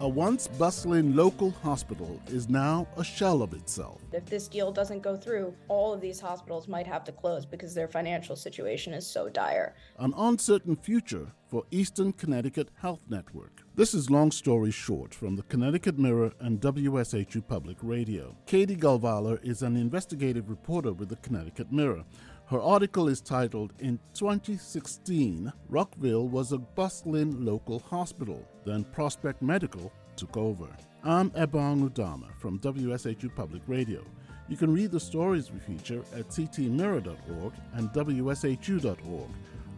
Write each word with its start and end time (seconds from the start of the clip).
A 0.00 0.10
once 0.10 0.46
bustling 0.46 1.16
local 1.16 1.50
hospital 1.50 2.20
is 2.28 2.48
now 2.48 2.86
a 2.96 3.02
shell 3.02 3.42
of 3.42 3.52
itself. 3.52 4.00
If 4.12 4.26
this 4.26 4.46
deal 4.46 4.70
doesn't 4.70 5.02
go 5.02 5.16
through, 5.16 5.52
all 5.66 5.92
of 5.92 6.00
these 6.00 6.20
hospitals 6.20 6.68
might 6.68 6.86
have 6.86 7.02
to 7.04 7.12
close 7.12 7.44
because 7.44 7.74
their 7.74 7.88
financial 7.88 8.36
situation 8.36 8.94
is 8.94 9.04
so 9.04 9.28
dire. 9.28 9.74
An 9.98 10.14
uncertain 10.16 10.76
future 10.76 11.26
for 11.50 11.64
Eastern 11.72 12.12
Connecticut 12.12 12.68
Health 12.76 13.00
Network. 13.08 13.62
This 13.74 13.92
is 13.92 14.08
Long 14.08 14.30
Story 14.30 14.70
Short 14.70 15.12
from 15.12 15.34
the 15.34 15.42
Connecticut 15.42 15.98
Mirror 15.98 16.32
and 16.40 16.60
WSHU 16.60 17.46
Public 17.48 17.76
Radio. 17.82 18.36
Katy 18.46 18.76
Golvala 18.76 19.42
is 19.44 19.62
an 19.62 19.76
investigative 19.76 20.48
reporter 20.48 20.92
with 20.92 21.08
the 21.08 21.16
Connecticut 21.16 21.72
Mirror. 21.72 22.04
Her 22.50 22.62
article 22.62 23.08
is 23.08 23.20
titled 23.20 23.74
In 23.78 23.98
2016, 24.14 25.52
Rockville 25.68 26.28
was 26.28 26.52
a 26.52 26.56
bustling 26.56 27.44
local 27.44 27.80
hospital. 27.80 28.42
Then 28.64 28.84
Prospect 28.84 29.42
Medical 29.42 29.92
took 30.16 30.34
over. 30.38 30.66
I'm 31.04 31.30
Ebong 31.32 31.90
Udoma 31.90 32.34
from 32.38 32.58
WSHU 32.60 33.34
Public 33.36 33.60
Radio. 33.66 34.02
You 34.48 34.56
can 34.56 34.72
read 34.72 34.92
the 34.92 34.98
stories 34.98 35.52
we 35.52 35.58
feature 35.58 36.02
at 36.16 36.30
ctmirror.org 36.30 37.52
and 37.74 37.90
wshu.org. 37.90 39.30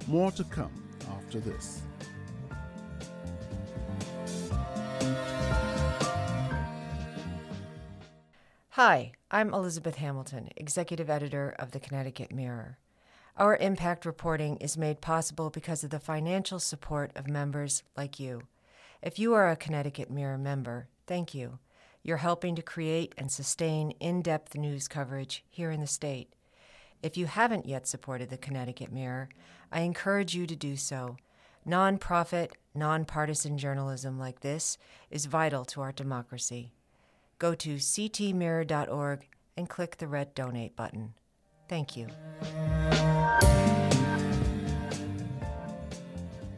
More 0.06 0.30
to 0.30 0.44
come 0.44 0.84
after 1.10 1.40
this. 1.40 1.82
Hi, 8.82 9.12
I'm 9.30 9.52
Elizabeth 9.52 9.96
Hamilton, 9.96 10.48
Executive 10.56 11.10
Editor 11.10 11.54
of 11.58 11.72
the 11.72 11.80
Connecticut 11.80 12.32
Mirror. 12.32 12.78
Our 13.36 13.58
impact 13.58 14.06
reporting 14.06 14.56
is 14.56 14.78
made 14.78 15.02
possible 15.02 15.50
because 15.50 15.84
of 15.84 15.90
the 15.90 16.00
financial 16.00 16.58
support 16.58 17.10
of 17.14 17.28
members 17.28 17.82
like 17.94 18.18
you. 18.18 18.44
If 19.02 19.18
you 19.18 19.34
are 19.34 19.50
a 19.50 19.54
Connecticut 19.54 20.10
Mirror 20.10 20.38
member, 20.38 20.88
thank 21.06 21.34
you. 21.34 21.58
You're 22.02 22.16
helping 22.16 22.56
to 22.56 22.62
create 22.62 23.14
and 23.18 23.30
sustain 23.30 23.90
in 24.00 24.22
depth 24.22 24.54
news 24.54 24.88
coverage 24.88 25.44
here 25.50 25.70
in 25.70 25.82
the 25.82 25.86
state. 25.86 26.32
If 27.02 27.18
you 27.18 27.26
haven't 27.26 27.66
yet 27.66 27.86
supported 27.86 28.30
the 28.30 28.38
Connecticut 28.38 28.90
Mirror, 28.90 29.28
I 29.70 29.80
encourage 29.80 30.34
you 30.34 30.46
to 30.46 30.56
do 30.56 30.78
so. 30.78 31.18
Nonprofit, 31.68 32.52
nonpartisan 32.74 33.58
journalism 33.58 34.18
like 34.18 34.40
this 34.40 34.78
is 35.10 35.26
vital 35.26 35.66
to 35.66 35.82
our 35.82 35.92
democracy 35.92 36.72
go 37.40 37.54
to 37.54 37.76
ctmirror.org 37.76 39.26
and 39.56 39.68
click 39.68 39.96
the 39.96 40.06
red 40.06 40.32
donate 40.34 40.76
button. 40.76 41.14
Thank 41.68 41.96
you. 41.96 42.06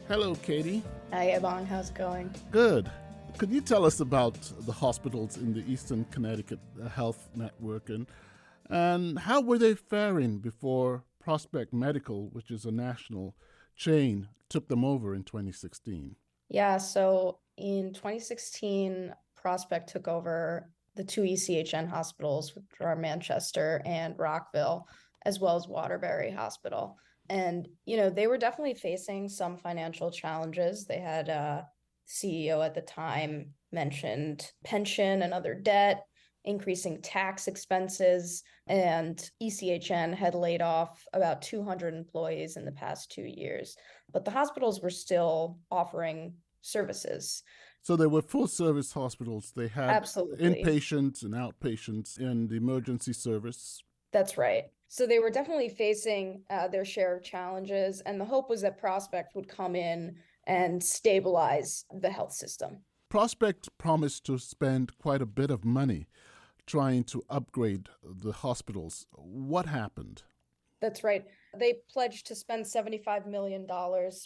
Hello, 0.07 0.35
Katy. 0.35 0.83
Hi, 1.11 1.35
Ebon. 1.37 1.65
How's 1.65 1.89
it 1.89 1.95
going? 1.95 2.35
Good. 2.51 2.91
Could 3.37 3.49
you 3.49 3.61
tell 3.61 3.85
us 3.85 3.99
about 3.99 4.37
the 4.65 4.71
hospitals 4.71 5.37
in 5.37 5.53
the 5.53 5.63
Eastern 5.71 6.05
Connecticut 6.11 6.59
uh, 6.79 6.89
Health 6.89 7.29
Network 7.35 7.89
and, 7.89 8.05
and 8.69 9.17
how 9.17 9.41
were 9.41 9.57
they 9.57 9.73
faring 9.73 10.37
before 10.37 11.03
Prospect 11.19 11.73
Medical, 11.73 12.27
which 12.31 12.51
is 12.51 12.65
a 12.65 12.71
national 12.71 13.35
chain, 13.75 14.27
took 14.49 14.67
them 14.67 14.83
over 14.83 15.15
in 15.15 15.23
2016? 15.23 16.15
Yeah, 16.49 16.77
so 16.77 17.39
in 17.57 17.93
2016, 17.93 19.13
Prospect 19.35 19.89
took 19.89 20.07
over 20.07 20.69
the 20.95 21.03
two 21.03 21.21
ECHN 21.21 21.87
hospitals, 21.87 22.55
which 22.55 22.65
are 22.81 22.95
Manchester 22.95 23.81
and 23.85 24.17
Rockville, 24.17 24.87
as 25.25 25.39
well 25.39 25.55
as 25.55 25.67
Waterbury 25.67 26.31
Hospital. 26.31 26.97
And, 27.29 27.67
you 27.85 27.97
know, 27.97 28.09
they 28.09 28.27
were 28.27 28.37
definitely 28.37 28.73
facing 28.73 29.29
some 29.29 29.57
financial 29.57 30.11
challenges. 30.11 30.85
They 30.85 30.99
had 30.99 31.29
uh, 31.29 31.61
a 31.63 31.67
CEO 32.07 32.65
at 32.65 32.75
the 32.75 32.81
time 32.81 33.53
mentioned 33.71 34.51
pension 34.63 35.21
and 35.21 35.33
other 35.33 35.55
debt, 35.55 36.05
increasing 36.45 37.01
tax 37.01 37.47
expenses, 37.47 38.43
and 38.67 39.29
ECHN 39.41 40.13
had 40.13 40.35
laid 40.35 40.61
off 40.61 41.05
about 41.13 41.41
200 41.41 41.93
employees 41.93 42.57
in 42.57 42.65
the 42.65 42.71
past 42.71 43.11
two 43.11 43.23
years. 43.23 43.75
But 44.11 44.25
the 44.25 44.31
hospitals 44.31 44.81
were 44.81 44.89
still 44.89 45.59
offering 45.71 46.33
services. 46.61 47.43
So 47.83 47.97
there 47.97 48.07
were 48.07 48.21
full 48.21 48.47
service 48.47 48.93
hospitals. 48.93 49.51
They 49.53 49.67
had 49.67 49.89
Absolutely. 49.89 50.63
inpatients 50.63 51.23
and 51.23 51.33
outpatients 51.33 52.17
and 52.17 52.49
the 52.49 52.55
emergency 52.55 53.11
service. 53.11 53.83
That's 54.13 54.37
right. 54.37 54.67
So 54.87 55.05
they 55.05 55.19
were 55.19 55.29
definitely 55.29 55.67
facing 55.67 56.43
uh, 56.49 56.69
their 56.69 56.85
share 56.85 57.17
of 57.17 57.23
challenges, 57.23 57.99
and 58.01 58.21
the 58.21 58.25
hope 58.25 58.49
was 58.49 58.61
that 58.61 58.77
Prospect 58.77 59.35
would 59.35 59.49
come 59.49 59.75
in 59.75 60.15
and 60.47 60.81
stabilize 60.81 61.83
the 61.99 62.09
health 62.09 62.31
system. 62.31 62.77
Prospect 63.09 63.69
promised 63.77 64.25
to 64.27 64.37
spend 64.37 64.97
quite 64.97 65.21
a 65.21 65.25
bit 65.25 65.51
of 65.51 65.65
money 65.65 66.07
trying 66.65 67.03
to 67.03 67.23
upgrade 67.29 67.89
the 68.01 68.31
hospitals. 68.31 69.07
What 69.11 69.65
happened? 69.65 70.23
That's 70.79 71.03
right. 71.03 71.25
They 71.57 71.79
pledged 71.89 72.27
to 72.27 72.35
spend 72.35 72.65
$75 72.65 73.27
million 73.27 73.67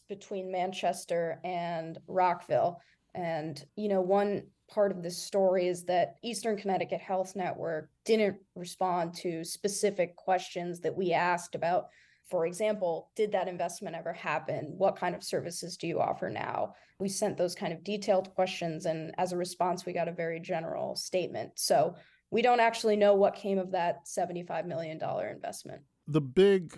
between 0.08 0.52
Manchester 0.52 1.40
and 1.44 1.98
Rockville. 2.08 2.82
And, 3.18 3.66
you 3.76 3.90
know, 3.90 4.00
one 4.00 4.44
part 4.70 4.92
of 4.92 5.02
this 5.02 5.18
story 5.18 5.68
is 5.68 5.86
that 5.86 6.18
Eastern 6.24 6.56
Connecticut 6.56 7.02
Health 7.02 7.36
Network 7.36 7.90
didn't 8.06 8.38
respond 8.56 9.16
to 9.16 9.44
specific 9.44 10.16
questions 10.16 10.82
that 10.82 10.96
we 10.96 11.14
asked 11.14 11.56
about. 11.56 11.88
For 12.30 12.46
example, 12.46 13.10
did 13.16 13.32
that 13.32 13.48
investment 13.48 13.96
ever 13.96 14.14
happen? 14.14 14.76
What 14.78 14.98
kind 14.98 15.16
of 15.16 15.24
services 15.24 15.78
do 15.78 15.88
you 15.88 16.00
offer 16.00 16.30
now? 16.30 16.74
We 17.00 17.10
sent 17.10 17.38
those 17.38 17.56
kind 17.56 17.74
of 17.74 17.84
detailed 17.84 18.36
questions, 18.36 18.86
and 18.86 19.16
as 19.18 19.32
a 19.32 19.38
response, 19.38 19.86
we 19.86 19.94
got 19.94 20.10
a 20.10 20.14
very 20.14 20.40
general 20.40 20.96
statement. 20.96 21.54
So 21.56 21.96
we 22.30 22.44
don't 22.44 22.60
actually 22.60 22.98
know 22.98 23.16
what 23.16 23.36
came 23.36 23.58
of 23.58 23.72
that 23.72 24.06
$75 24.06 24.68
million 24.68 25.00
investment. 25.32 25.82
The 26.08 26.22
big 26.22 26.78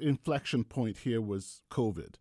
inflection 0.00 0.64
point 0.64 0.96
here 0.98 1.20
was 1.20 1.60
COVID. 1.70 2.14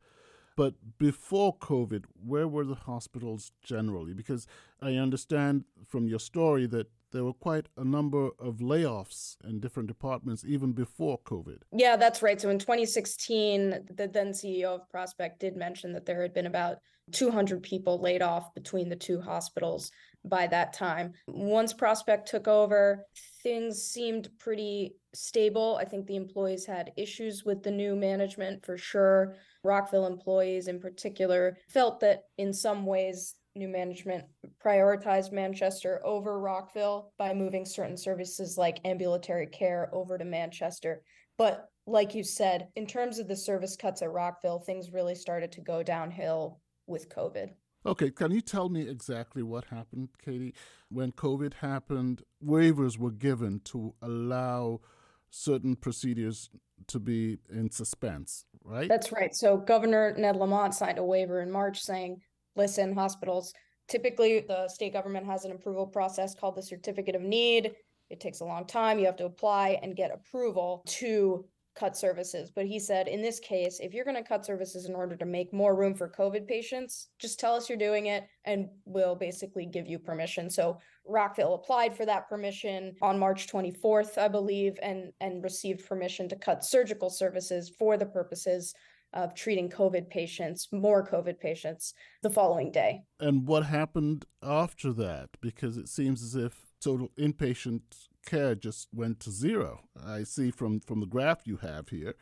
But 0.55 0.75
before 0.97 1.57
COVID, 1.57 2.05
where 2.25 2.47
were 2.47 2.65
the 2.65 2.75
hospitals 2.75 3.51
generally? 3.61 4.13
Because 4.13 4.47
I 4.81 4.95
understand 4.95 5.65
from 5.87 6.07
your 6.07 6.19
story 6.19 6.65
that 6.67 6.87
there 7.11 7.23
were 7.23 7.33
quite 7.33 7.67
a 7.77 7.83
number 7.83 8.29
of 8.39 8.57
layoffs 8.57 9.37
in 9.47 9.59
different 9.59 9.87
departments 9.87 10.43
even 10.45 10.73
before 10.73 11.19
COVID. 11.19 11.59
Yeah, 11.71 11.95
that's 11.95 12.21
right. 12.21 12.39
So 12.39 12.49
in 12.49 12.59
2016, 12.59 13.87
the 13.95 14.07
then 14.07 14.31
CEO 14.31 14.75
of 14.75 14.89
Prospect 14.89 15.39
did 15.39 15.55
mention 15.55 15.93
that 15.93 16.05
there 16.05 16.21
had 16.21 16.33
been 16.33 16.45
about 16.45 16.79
200 17.11 17.61
people 17.61 18.01
laid 18.01 18.21
off 18.21 18.53
between 18.53 18.89
the 18.89 18.95
two 18.95 19.21
hospitals 19.21 19.91
by 20.25 20.47
that 20.47 20.73
time. 20.73 21.13
Once 21.27 21.73
Prospect 21.73 22.27
took 22.27 22.47
over, 22.47 23.05
things 23.43 23.81
seemed 23.83 24.29
pretty 24.39 24.95
stable. 25.13 25.77
I 25.79 25.85
think 25.85 26.07
the 26.07 26.15
employees 26.15 26.65
had 26.65 26.91
issues 26.97 27.45
with 27.45 27.63
the 27.63 27.71
new 27.71 27.95
management 27.95 28.65
for 28.65 28.77
sure. 28.77 29.35
Rockville 29.65 30.07
employees, 30.07 30.67
in 30.67 30.79
particular, 30.79 31.57
felt 31.67 31.99
that 31.99 32.23
in 32.37 32.53
some 32.53 32.85
ways, 32.85 33.35
new 33.55 33.67
management 33.67 34.25
prioritized 34.63 35.31
Manchester 35.31 36.01
over 36.05 36.39
Rockville 36.39 37.11
by 37.17 37.33
moving 37.33 37.65
certain 37.65 37.97
services 37.97 38.57
like 38.57 38.79
ambulatory 38.85 39.47
care 39.47 39.89
over 39.93 40.17
to 40.17 40.25
Manchester. 40.25 41.01
But 41.37 41.69
like 41.87 42.15
you 42.15 42.23
said, 42.23 42.69
in 42.75 42.85
terms 42.85 43.19
of 43.19 43.27
the 43.27 43.35
service 43.35 43.75
cuts 43.75 44.01
at 44.01 44.11
Rockville, 44.11 44.59
things 44.59 44.91
really 44.91 45.15
started 45.15 45.51
to 45.53 45.61
go 45.61 45.83
downhill 45.83 46.59
with 46.87 47.09
COVID. 47.09 47.51
Okay, 47.85 48.09
can 48.09 48.31
you 48.31 48.41
tell 48.41 48.67
me 48.67 48.89
exactly 48.89 49.43
what 49.43 49.65
happened, 49.65 50.09
Katy? 50.23 50.55
When 50.89 51.11
COVID 51.11 51.55
happened, 51.55 52.23
waivers 52.43 52.97
were 52.97 53.11
given 53.11 53.61
to 53.65 53.93
allow 54.01 54.81
certain 55.29 55.75
procedures 55.75 56.49
to 56.87 56.99
be 56.99 57.37
in 57.49 57.69
suspense, 57.69 58.45
right? 58.63 58.87
That's 58.87 59.11
right. 59.11 59.35
So 59.35 59.57
Governor 59.57 60.13
Ned 60.17 60.35
Lamont 60.35 60.73
signed 60.73 60.97
a 60.97 61.03
waiver 61.03 61.41
in 61.41 61.51
March 61.51 61.81
saying, 61.81 62.21
listen, 62.55 62.93
hospitals, 62.93 63.53
typically 63.87 64.41
the 64.47 64.67
state 64.67 64.93
government 64.93 65.25
has 65.25 65.45
an 65.45 65.51
approval 65.51 65.87
process 65.87 66.35
called 66.35 66.55
the 66.55 66.63
certificate 66.63 67.15
of 67.15 67.21
need. 67.21 67.73
It 68.09 68.19
takes 68.19 68.41
a 68.41 68.45
long 68.45 68.65
time. 68.65 68.99
You 68.99 69.05
have 69.05 69.15
to 69.17 69.25
apply 69.25 69.79
and 69.81 69.95
get 69.95 70.11
approval 70.13 70.83
to 70.87 71.45
cut 71.75 71.97
services. 71.97 72.51
But 72.53 72.65
he 72.65 72.79
said, 72.79 73.07
in 73.07 73.21
this 73.21 73.39
case, 73.39 73.79
if 73.79 73.93
you're 73.93 74.05
going 74.05 74.15
to 74.15 74.23
cut 74.23 74.45
services 74.45 74.85
in 74.85 74.95
order 74.95 75.15
to 75.15 75.25
make 75.25 75.53
more 75.53 75.75
room 75.75 75.93
for 75.93 76.09
COVID 76.09 76.47
patients, 76.47 77.09
just 77.19 77.39
tell 77.39 77.55
us 77.55 77.69
you're 77.69 77.77
doing 77.77 78.07
it 78.07 78.27
and 78.45 78.69
we'll 78.85 79.15
basically 79.15 79.65
give 79.65 79.87
you 79.87 79.99
permission. 79.99 80.49
So 80.49 80.79
Rockville 81.05 81.55
applied 81.55 81.95
for 81.95 82.05
that 82.05 82.29
permission 82.29 82.95
on 83.01 83.19
March 83.19 83.47
24th, 83.47 84.17
I 84.17 84.27
believe, 84.27 84.77
and, 84.81 85.11
and 85.19 85.43
received 85.43 85.85
permission 85.87 86.29
to 86.29 86.35
cut 86.35 86.63
surgical 86.63 87.09
services 87.09 87.71
for 87.77 87.97
the 87.97 88.05
purposes 88.05 88.73
of 89.13 89.33
treating 89.33 89.69
COVID 89.69 90.09
patients, 90.09 90.67
more 90.71 91.05
COVID 91.05 91.39
patients, 91.39 91.93
the 92.21 92.29
following 92.29 92.71
day. 92.71 93.01
And 93.19 93.47
what 93.47 93.65
happened 93.65 94.25
after 94.43 94.91
that? 94.93 95.29
Because 95.41 95.77
it 95.77 95.87
seems 95.87 96.21
as 96.21 96.35
if 96.35 96.65
total 96.81 97.09
inpatient 97.17 97.81
care 98.25 98.55
just 98.55 98.87
went 98.93 99.19
to 99.21 99.31
zero. 99.31 99.81
I 100.05 100.23
see 100.23 100.51
from, 100.51 100.79
from 100.79 100.99
the 100.99 101.05
graph 101.05 101.41
you 101.45 101.57
have 101.57 101.89
here 101.89 102.15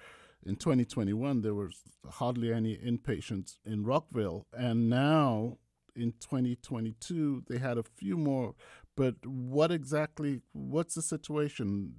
in 0.46 0.56
2021, 0.56 1.42
there 1.42 1.54
was 1.54 1.82
hardly 2.10 2.52
any 2.52 2.76
inpatients 2.78 3.58
in 3.66 3.84
Rockville. 3.84 4.46
And 4.54 4.90
now 4.90 5.58
in 5.96 6.14
2022, 6.20 7.44
they 7.48 7.58
had 7.58 7.78
a 7.78 7.84
few 7.84 8.18
more. 8.18 8.56
But 8.96 9.16
what 9.26 9.72
exactly, 9.72 10.42
what's 10.52 10.96
the 10.96 11.02
situation? 11.02 11.96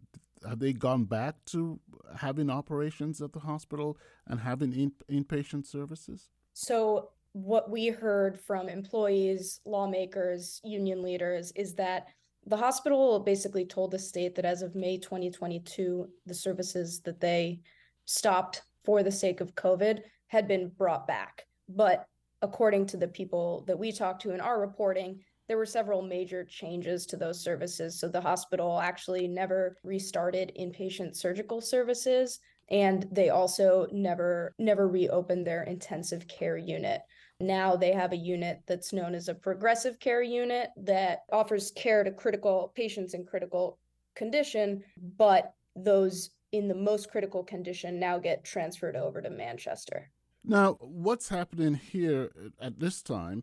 Have 0.49 0.59
they 0.59 0.73
gone 0.73 1.05
back 1.05 1.37
to 1.47 1.81
having 2.17 2.50
operations 2.50 3.23
at 3.23 3.33
the 3.33 3.41
hospital 3.41 3.97
and 4.27 4.41
having 4.41 4.73
in, 4.73 4.93
inpatient 5.11 5.67
services? 5.67 6.29
So, 6.53 7.11
what 7.33 7.69
we 7.69 7.89
heard 7.89 8.39
from 8.39 8.69
employees, 8.69 9.61
lawmakers, 9.65 10.61
union 10.62 11.03
leaders 11.03 11.50
is 11.57 11.75
that 11.75 12.07
the 12.46 12.56
hospital 12.56 13.19
basically 13.20 13.64
told 13.64 13.91
the 13.91 13.99
state 13.99 14.35
that 14.35 14.44
as 14.44 14.62
of 14.62 14.75
May 14.75 14.99
2022, 14.99 16.08
the 16.26 16.35
services 16.35 17.00
that 17.00 17.20
they 17.20 17.61
stopped 18.05 18.62
for 18.85 19.02
the 19.02 19.12
sake 19.12 19.41
of 19.41 19.55
COVID 19.55 20.00
had 20.26 20.46
been 20.46 20.69
brought 20.76 21.06
back. 21.06 21.46
But 21.69 22.06
according 22.43 22.87
to 22.87 22.96
the 22.96 23.08
people 23.08 23.64
that 23.67 23.79
we 23.79 23.93
talked 23.93 24.23
to 24.23 24.32
in 24.32 24.41
our 24.41 24.61
reporting, 24.61 25.20
there 25.49 25.56
were 25.56 25.67
several 25.67 26.02
major 26.02 26.44
changes 26.44 27.06
to 27.06 27.17
those 27.17 27.41
services. 27.41 27.99
So 27.99 28.08
the 28.08 28.20
hospital 28.20 28.81
actually 28.81 29.29
never 29.29 29.76
restarted 29.82 30.52
inpatient 30.58 31.17
surgical 31.17 31.61
services 31.61 32.40
and 32.70 33.06
they 33.12 33.29
also 33.29 33.87
never 33.93 34.55
never 34.58 34.88
reopened 34.88 35.47
their 35.47 35.64
intensive 35.64 36.26
care 36.29 36.56
unit. 36.56 37.02
Now 37.41 37.77
they 37.77 37.93
have 37.93 38.13
a 38.13 38.17
unit 38.17 38.63
that's 38.67 38.93
known 38.93 39.15
as 39.15 39.29
a 39.29 39.35
progressive 39.35 39.99
care 39.99 40.23
unit 40.23 40.71
that 40.77 41.25
offers 41.33 41.71
care 41.73 42.05
to 42.05 42.13
critical 42.13 42.73
patients 42.75 43.15
in 43.15 43.25
critical 43.25 43.79
condition, 44.15 44.85
but 45.17 45.55
those 45.75 46.31
in 46.53 46.69
the 46.69 46.75
most 46.75 47.11
critical 47.11 47.43
condition 47.43 47.99
now 47.99 48.19
get 48.19 48.45
transferred 48.45 48.95
over 48.95 49.21
to 49.21 49.31
Manchester. 49.31 50.11
Now, 50.45 50.75
what's 50.81 51.29
happening 51.29 51.75
here 51.75 52.31
at 52.61 52.79
this 52.79 53.03
time 53.03 53.43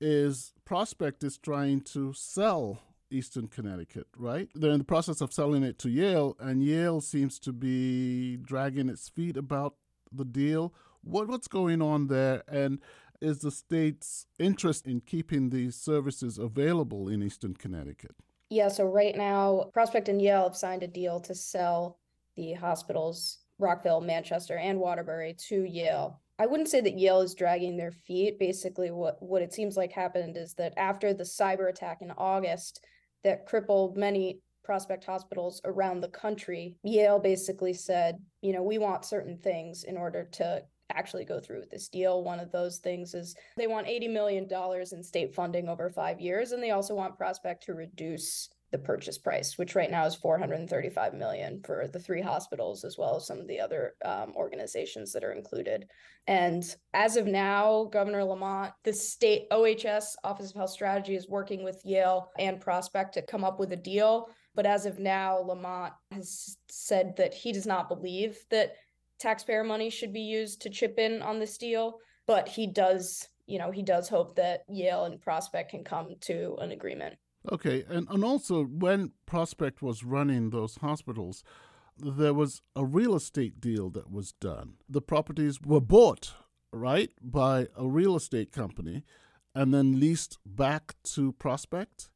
is 0.00 0.52
Prospect 0.64 1.24
is 1.24 1.38
trying 1.38 1.80
to 1.80 2.12
sell 2.12 2.80
Eastern 3.10 3.48
Connecticut, 3.48 4.06
right? 4.16 4.48
They're 4.54 4.70
in 4.70 4.78
the 4.78 4.84
process 4.84 5.20
of 5.20 5.32
selling 5.32 5.62
it 5.62 5.78
to 5.80 5.90
Yale, 5.90 6.36
and 6.38 6.62
Yale 6.62 7.00
seems 7.00 7.38
to 7.40 7.52
be 7.52 8.36
dragging 8.36 8.88
its 8.88 9.08
feet 9.08 9.36
about 9.36 9.74
the 10.12 10.24
deal. 10.24 10.72
What 11.02 11.28
what's 11.28 11.48
going 11.48 11.82
on 11.82 12.06
there, 12.06 12.42
and 12.46 12.80
is 13.22 13.38
the 13.38 13.50
state's 13.50 14.26
interest 14.38 14.86
in 14.86 15.00
keeping 15.00 15.50
these 15.50 15.76
services 15.76 16.38
available 16.38 17.08
in 17.08 17.22
Eastern 17.22 17.54
Connecticut? 17.54 18.16
Yeah, 18.50 18.68
so 18.68 18.84
right 18.84 19.16
now, 19.16 19.70
Prospect 19.72 20.08
and 20.08 20.20
Yale 20.20 20.42
have 20.44 20.56
signed 20.56 20.82
a 20.82 20.88
deal 20.88 21.20
to 21.20 21.34
sell 21.34 21.98
the 22.36 22.52
hospitals, 22.52 23.38
Rockville, 23.58 24.00
Manchester, 24.00 24.58
and 24.58 24.78
Waterbury 24.78 25.34
to 25.48 25.64
Yale. 25.64 26.20
I 26.38 26.46
wouldn't 26.46 26.68
say 26.68 26.80
that 26.80 26.98
Yale 26.98 27.20
is 27.20 27.34
dragging 27.34 27.76
their 27.76 27.92
feet. 27.92 28.38
Basically, 28.38 28.90
what, 28.90 29.22
what 29.22 29.42
it 29.42 29.52
seems 29.52 29.76
like 29.76 29.92
happened 29.92 30.36
is 30.36 30.54
that 30.54 30.74
after 30.76 31.14
the 31.14 31.24
cyber 31.24 31.70
attack 31.70 32.02
in 32.02 32.10
August 32.10 32.84
that 33.22 33.46
crippled 33.46 33.96
many 33.96 34.40
prospect 34.64 35.04
hospitals 35.04 35.60
around 35.64 36.00
the 36.00 36.08
country, 36.08 36.76
Yale 36.82 37.18
basically 37.18 37.72
said, 37.72 38.18
you 38.40 38.52
know, 38.52 38.62
we 38.62 38.78
want 38.78 39.04
certain 39.04 39.38
things 39.38 39.84
in 39.84 39.96
order 39.96 40.24
to 40.32 40.62
actually 40.90 41.24
go 41.24 41.40
through 41.40 41.60
with 41.60 41.70
this 41.70 41.88
deal. 41.88 42.22
One 42.22 42.40
of 42.40 42.52
those 42.52 42.78
things 42.78 43.14
is 43.14 43.34
they 43.56 43.66
want 43.66 43.86
$80 43.86 44.12
million 44.12 44.48
in 44.92 45.02
state 45.02 45.34
funding 45.34 45.68
over 45.68 45.90
five 45.90 46.20
years, 46.20 46.52
and 46.52 46.62
they 46.62 46.70
also 46.70 46.94
want 46.94 47.16
Prospect 47.16 47.64
to 47.64 47.74
reduce 47.74 48.48
the 48.72 48.78
purchase 48.78 49.18
price, 49.18 49.58
which 49.58 49.74
right 49.74 49.90
now 49.90 50.06
is 50.06 50.14
435 50.14 51.12
million 51.14 51.60
for 51.62 51.86
the 51.92 51.98
three 51.98 52.22
hospitals, 52.22 52.84
as 52.84 52.96
well 52.96 53.16
as 53.16 53.26
some 53.26 53.38
of 53.38 53.46
the 53.46 53.60
other 53.60 53.94
um, 54.04 54.32
organizations 54.34 55.12
that 55.12 55.22
are 55.22 55.32
included. 55.32 55.86
And 56.26 56.64
as 56.94 57.16
of 57.16 57.26
now, 57.26 57.84
Governor 57.92 58.24
Lamont, 58.24 58.72
the 58.82 58.92
state 58.92 59.46
OHS 59.50 60.16
Office 60.24 60.50
of 60.50 60.56
Health 60.56 60.70
Strategy 60.70 61.14
is 61.14 61.28
working 61.28 61.62
with 61.62 61.82
Yale 61.84 62.30
and 62.38 62.60
Prospect 62.60 63.14
to 63.14 63.22
come 63.22 63.44
up 63.44 63.60
with 63.60 63.72
a 63.72 63.76
deal. 63.76 64.30
But 64.54 64.66
as 64.66 64.86
of 64.86 64.98
now, 64.98 65.38
Lamont 65.38 65.92
has 66.10 66.56
said 66.70 67.14
that 67.16 67.34
he 67.34 67.52
does 67.52 67.66
not 67.66 67.88
believe 67.88 68.38
that 68.50 68.74
taxpayer 69.22 69.64
money 69.64 69.88
should 69.88 70.12
be 70.12 70.20
used 70.20 70.60
to 70.62 70.70
chip 70.70 70.98
in 70.98 71.22
on 71.22 71.38
this 71.38 71.56
deal. 71.56 71.98
But 72.26 72.48
he 72.48 72.66
does, 72.66 73.28
you 73.46 73.58
know, 73.58 73.70
he 73.70 73.82
does 73.82 74.08
hope 74.08 74.36
that 74.36 74.64
Yale 74.68 75.04
and 75.04 75.20
Prospect 75.20 75.70
can 75.70 75.84
come 75.84 76.14
to 76.22 76.56
an 76.60 76.72
agreement. 76.72 77.16
Okay, 77.50 77.84
and, 77.88 78.06
and 78.10 78.24
also 78.24 78.64
when 78.64 79.12
Prospect 79.26 79.82
was 79.82 80.04
running 80.04 80.50
those 80.50 80.76
hospitals, 80.76 81.42
there 81.98 82.34
was 82.34 82.62
a 82.76 82.84
real 82.84 83.16
estate 83.16 83.60
deal 83.60 83.90
that 83.90 84.10
was 84.10 84.32
done. 84.32 84.74
The 84.88 85.02
properties 85.02 85.60
were 85.60 85.80
bought, 85.80 86.34
right, 86.72 87.10
by 87.20 87.68
a 87.76 87.86
real 87.88 88.16
estate 88.16 88.52
company 88.52 89.04
and 89.54 89.72
then 89.74 90.00
leased 90.00 90.38
back 90.46 90.94
to 91.02 91.32
Prospect? 91.32 92.08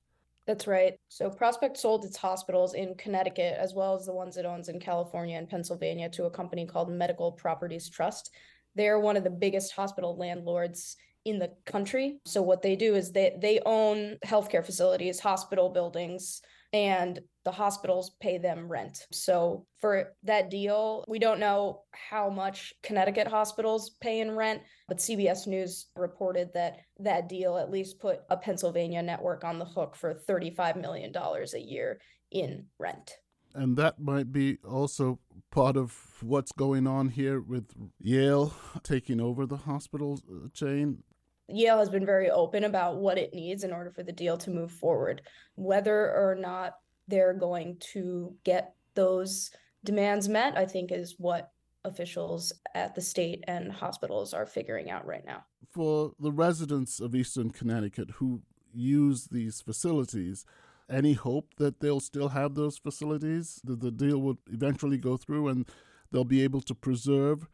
That's 0.46 0.66
right. 0.68 0.94
So 1.08 1.28
Prospect 1.28 1.76
sold 1.76 2.04
its 2.04 2.16
hospitals 2.16 2.74
in 2.74 2.94
Connecticut 2.94 3.56
as 3.58 3.74
well 3.74 3.96
as 3.96 4.06
the 4.06 4.12
ones 4.12 4.36
it 4.36 4.46
owns 4.46 4.68
in 4.68 4.78
California 4.78 5.36
and 5.36 5.48
Pennsylvania 5.48 6.08
to 6.10 6.24
a 6.24 6.30
company 6.30 6.66
called 6.66 6.90
Medical 6.90 7.32
Properties 7.32 7.90
Trust. 7.90 8.30
They're 8.76 9.00
one 9.00 9.16
of 9.16 9.24
the 9.24 9.30
biggest 9.30 9.72
hospital 9.72 10.16
landlords 10.16 10.96
in 11.24 11.40
the 11.40 11.50
country. 11.64 12.18
So 12.26 12.42
what 12.42 12.62
they 12.62 12.76
do 12.76 12.94
is 12.94 13.10
they 13.10 13.36
they 13.40 13.60
own 13.66 14.18
healthcare 14.24 14.64
facilities, 14.64 15.18
hospital 15.18 15.70
buildings, 15.70 16.40
and 16.72 17.18
the 17.46 17.52
hospitals 17.52 18.10
pay 18.20 18.38
them 18.38 18.66
rent. 18.66 19.06
So 19.12 19.64
for 19.78 20.14
that 20.24 20.50
deal, 20.50 21.04
we 21.06 21.20
don't 21.20 21.38
know 21.38 21.82
how 21.92 22.28
much 22.28 22.74
Connecticut 22.82 23.28
hospitals 23.28 23.90
pay 24.00 24.18
in 24.18 24.32
rent, 24.32 24.62
but 24.88 24.98
CBS 24.98 25.46
News 25.46 25.86
reported 25.96 26.50
that 26.54 26.78
that 26.98 27.28
deal 27.28 27.56
at 27.56 27.70
least 27.70 28.00
put 28.00 28.22
a 28.30 28.36
Pennsylvania 28.36 29.00
network 29.00 29.44
on 29.44 29.60
the 29.60 29.64
hook 29.64 29.94
for 29.94 30.12
$35 30.28 30.80
million 30.80 31.12
a 31.14 31.58
year 31.60 32.00
in 32.32 32.66
rent. 32.80 33.12
And 33.54 33.76
that 33.76 34.00
might 34.00 34.32
be 34.32 34.58
also 34.68 35.20
part 35.52 35.76
of 35.76 35.96
what's 36.20 36.50
going 36.50 36.88
on 36.88 37.10
here 37.10 37.40
with 37.40 37.70
Yale 38.00 38.52
taking 38.82 39.20
over 39.20 39.46
the 39.46 39.56
hospital 39.56 40.18
uh, 40.28 40.48
chain. 40.52 41.04
Yale 41.48 41.78
has 41.78 41.88
been 41.88 42.04
very 42.04 42.28
open 42.28 42.64
about 42.64 42.96
what 42.96 43.18
it 43.18 43.32
needs 43.32 43.62
in 43.62 43.72
order 43.72 43.92
for 43.92 44.02
the 44.02 44.10
deal 44.10 44.36
to 44.38 44.50
move 44.50 44.72
forward. 44.72 45.22
Whether 45.54 46.10
or 46.10 46.34
not 46.34 46.72
they're 47.08 47.34
going 47.34 47.76
to 47.92 48.34
get 48.44 48.74
those 48.94 49.50
demands 49.84 50.28
met, 50.28 50.56
I 50.56 50.66
think 50.66 50.90
is 50.90 51.14
what 51.18 51.52
officials 51.84 52.52
at 52.74 52.94
the 52.94 53.00
state 53.00 53.44
and 53.46 53.70
hospitals 53.70 54.34
are 54.34 54.46
figuring 54.46 54.90
out 54.90 55.06
right 55.06 55.24
now. 55.24 55.44
For 55.68 56.12
the 56.18 56.32
residents 56.32 57.00
of 57.00 57.14
Eastern 57.14 57.50
Connecticut 57.50 58.10
who 58.16 58.42
use 58.72 59.28
these 59.30 59.60
facilities, 59.60 60.44
any 60.90 61.12
hope 61.14 61.54
that 61.58 61.80
they'll 61.80 62.00
still 62.00 62.28
have 62.28 62.54
those 62.54 62.78
facilities, 62.78 63.60
that 63.64 63.80
the 63.80 63.90
deal 63.90 64.18
would 64.18 64.38
eventually 64.52 64.98
go 64.98 65.16
through 65.16 65.48
and 65.48 65.68
they'll 66.10 66.24
be 66.24 66.42
able 66.42 66.60
to 66.62 66.74
preserve 66.74 67.48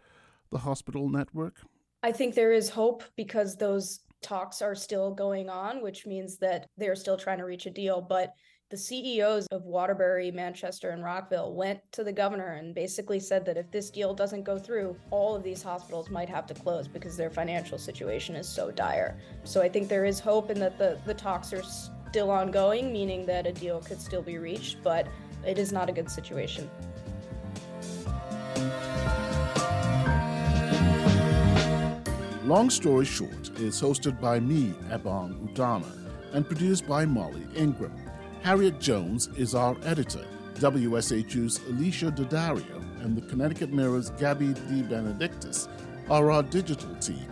the 0.50 0.59
hospital 0.59 1.09
network? 1.09 1.61
I 2.02 2.12
think 2.12 2.35
there 2.35 2.52
is 2.52 2.71
hope 2.71 3.04
because 3.16 3.56
those 3.56 4.00
talks 4.23 4.62
are 4.62 4.75
still 4.75 5.12
going 5.14 5.49
on, 5.49 5.82
which 5.82 6.06
means 6.06 6.38
that 6.38 6.66
they're 6.76 6.97
still 6.97 7.16
trying 7.16 7.38
to 7.38 7.44
reach 7.44 7.66
a 7.66 7.71
deal. 7.71 8.00
But 8.00 8.35
the 8.73 8.79
CEOs 8.79 9.47
of 9.49 9.67
Waterbury, 9.67 10.31
Manchester, 10.31 10.93
and 10.93 11.05
Rockville 11.05 11.52
went 11.52 11.79
to 11.93 12.02
the 12.02 12.11
governor 12.11 12.52
and 12.52 12.75
basically 12.75 13.21
said 13.21 13.45
that 13.45 13.59
if 13.59 13.71
this 13.71 13.91
deal 13.91 14.14
doesn't 14.14 14.45
go 14.45 14.59
through, 14.59 14.97
all 15.11 15.37
of 15.37 15.43
these 15.43 15.62
hospitals 15.62 16.09
might 16.09 16.31
have 16.31 16.47
to 16.47 16.55
close 16.55 16.88
because 16.88 17.14
their 17.14 17.29
financial 17.29 17.76
situation 17.76 18.35
is 18.35 18.49
so 18.49 18.71
dire. 18.71 19.19
So 19.45 19.61
I 19.61 19.69
think 19.69 19.91
there 19.91 20.07
is 20.07 20.21
hope 20.21 20.49
in 20.49 20.59
that 20.61 20.79
the, 20.79 20.99
the 21.05 21.12
talks 21.12 21.52
are 21.52 21.62
still 21.62 22.31
ongoing, 22.31 22.91
meaning 22.91 23.26
that 23.26 23.47
a 23.47 23.52
deal 23.52 23.79
could 23.83 24.00
still 24.00 24.23
be 24.23 24.38
reached, 24.38 24.83
but 24.83 25.07
it 25.47 25.59
is 25.59 25.71
not 25.71 25.91
a 25.91 25.93
good 25.93 26.11
situation. 26.11 26.71
Long 32.47 32.71
Story 32.71 33.05
Short 33.05 33.50
is 33.61 33.83
hosted 33.83 34.19
by 34.19 34.41
me, 34.41 34.71
Ebong 34.88 35.47
Udoma, 35.47 36.09
and 36.33 36.47
produced 36.47 36.88
by 36.88 37.05
Molly 37.05 37.47
Ingram. 37.55 38.01
Harriet 38.42 38.80
Jones 38.80 39.28
is 39.37 39.54
our 39.54 39.76
editor. 39.84 40.26
WSHU's 40.54 41.61
Alicia 41.68 42.11
Daddario 42.11 42.82
and 43.04 43.16
the 43.16 43.22
Connecticut 43.28 43.72
Mirror's 43.72 44.11
Gabby 44.11 44.49
DeBenedictis 44.49 45.68
are 46.11 46.28
our 46.32 46.42
digital 46.42 46.92
team. 46.96 47.25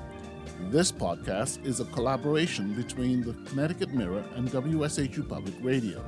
This 0.70 0.92
podcast 0.92 1.66
is 1.66 1.80
a 1.80 1.84
collaboration 1.86 2.74
between 2.74 3.22
the 3.22 3.32
Connecticut 3.50 3.92
Mirror 3.92 4.24
and 4.36 4.48
WSHU 4.50 5.28
Public 5.28 5.54
Radio. 5.62 6.00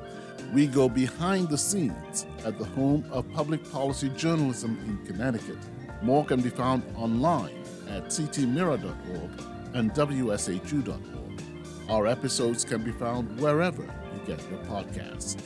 We 0.54 0.68
go 0.68 0.88
behind 0.88 1.48
the 1.48 1.58
scenes 1.58 2.24
at 2.44 2.56
the 2.60 2.64
home 2.64 3.04
of 3.10 3.28
public 3.32 3.68
policy 3.72 4.08
journalism 4.10 4.78
in 4.86 5.04
Connecticut. 5.04 5.58
More 6.00 6.24
can 6.24 6.40
be 6.40 6.50
found 6.50 6.84
online 6.96 7.64
at 7.88 8.04
ctmirror.org 8.04 9.30
and 9.74 9.90
wshu.org. 9.90 11.42
Our 11.90 12.06
episodes 12.06 12.64
can 12.64 12.84
be 12.84 12.92
found 12.92 13.40
wherever 13.40 13.84
get 14.26 14.40
your 14.50 14.58
podcasts. 14.60 15.36